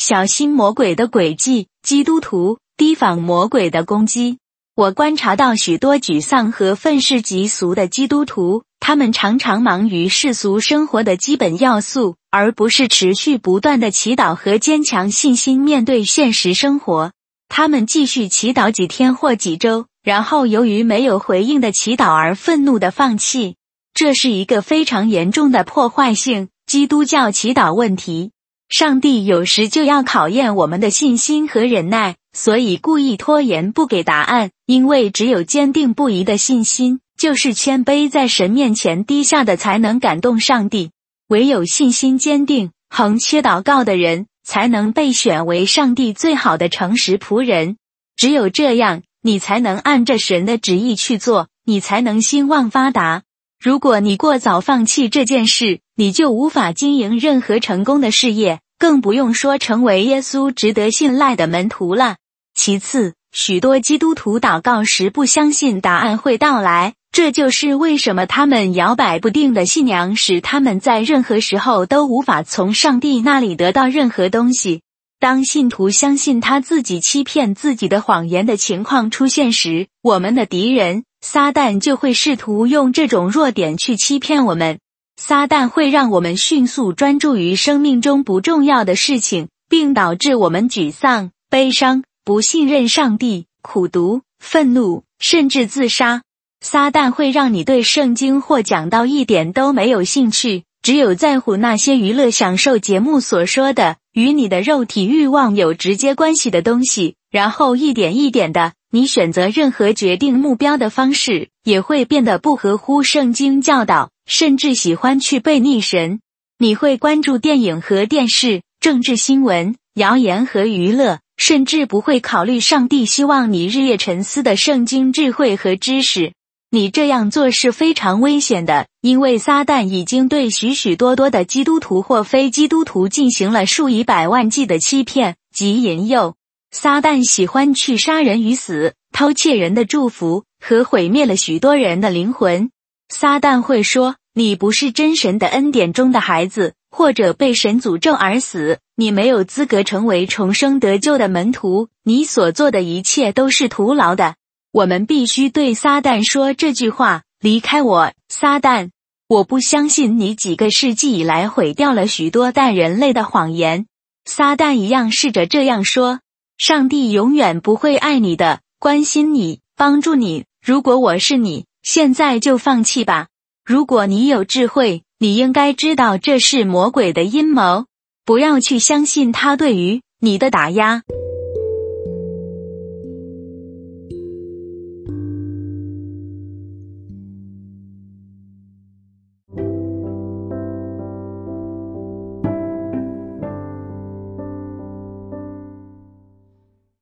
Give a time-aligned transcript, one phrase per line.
[0.00, 4.38] 小心魔鬼的诡计，基督徒提防魔鬼的攻击。
[4.74, 17.12] 我观察到许多沮丧和愤世嫉俗的基督徒，他们常常忙于世俗生活的基本要素，而不是持续不断的祈祷和坚强信心面对现实生活。
[17.50, 23.56] 他们继续祈祷几天或几周，然后由于没有回应的祈祷而愤怒的放弃。
[23.92, 28.30] 这是一个非常严重的破坏性基督教祈祷问题。
[28.70, 34.50] 上帝有时就要考验我们的信心和忍耐，所以故意拖延不给答案。
[34.64, 40.92] 因为只有坚定不移的信心，就是谦卑在神面前低下的，才能感动上帝。
[41.26, 47.76] 唯有信心坚定、横切祷告的人，才能被选为上帝最好的诚实仆人。
[48.14, 53.24] 只有这样，你才能按着神的旨意去做，你才能兴旺发达。
[53.60, 62.16] 如果你过早放弃这件事，你就无法经营任何成功的事业，更不用说成为耶稣值得信赖的门徒了。
[62.54, 74.80] 其次，许多基督徒祷告时不相信答案会到来，这就是为什么他们摇摆不定的信仰使他们在任何时候都无法从上帝那里得到任何东西。
[75.18, 84.78] 当信徒相信他自己欺骗自己的谎言的情况出现时，我们的敌人撒旦就会试图用这种弱点去欺骗我们。
[85.20, 96.22] 撒旦会让我们迅速专注于生命中不重要的事情，并导致我们沮丧、悲伤、不信任上帝、苦读、愤怒，甚至自杀。
[96.62, 114.08] 撒旦会让你对圣经或讲道一点都没有兴趣，只有在乎那些娱乐享受节目所说的与你的肉体欲望有直接关系的东西，然后一点一点的，你选择任何决定目标的方式也会变得不合乎圣经教导。
[114.30, 116.20] 甚至喜欢去背逆神，
[116.56, 126.32] 你会关注电影和电视、政治新闻、谣言和娱乐，甚至不会考虑上帝希望你日夜沉思的圣经智慧和知识。
[126.70, 136.36] 你这样做是非常危险的，因为撒旦已经对许许多多的基督徒或非基督徒进行了数以百万计的欺骗及引诱。
[136.70, 142.70] 撒旦喜欢去杀人于死，偷窃人的祝福和毁灭了许多人的灵魂。
[143.10, 144.16] 撒旦会说。
[144.32, 151.88] 你不是真神的恩典中的孩子，或者被神诅咒而死，你没有资格成为重生得救的门徒。
[152.04, 154.36] 你所做的一切都是徒劳的。
[154.72, 158.90] 我们必须对撒旦说这句话：离开我，撒旦！
[159.28, 163.86] 我不相信你几个世纪以来毁掉了许多代人类的谎言。
[164.24, 166.20] 撒旦一样试着这样说：
[166.56, 170.44] 上帝永远不会爱你的，关心你，帮助你。
[170.64, 173.28] 如果我是你，现在就放弃吧。
[173.64, 177.86] 如果你有智慧，你应该知道这是魔鬼的阴谋。
[178.24, 181.02] 不要去相信他对于你的打压。